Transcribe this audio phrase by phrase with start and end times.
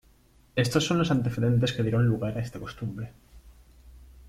[0.55, 3.13] Estos son los antecedentes que dieron lugar a esta costumbre.